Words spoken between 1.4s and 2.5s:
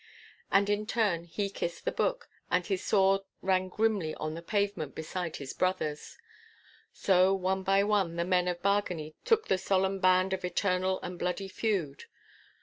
kissed the Book,